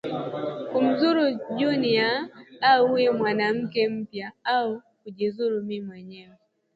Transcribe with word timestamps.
kumdhuru 0.69 1.23
Junior 1.57 2.25
au 2.63 2.87
huyo 2.87 3.13
mkewe 3.13 3.89
mpya 3.89 4.31
au 4.43 4.81
kujidhuru 5.03 5.63
mimi 5.63 5.81
mwenyewe 5.85 6.37